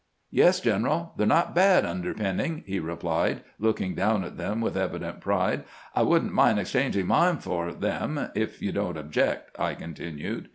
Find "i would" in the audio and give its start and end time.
5.95-6.23